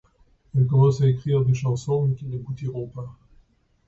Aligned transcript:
Elle 0.57 0.65
commence 0.65 0.99
à 1.01 1.07
écrire 1.07 1.45
des 1.45 1.53
chansons 1.53 2.07
mais 2.07 2.15
qui 2.15 2.25
n'aboutiront 2.25 2.87
pas. 2.87 3.15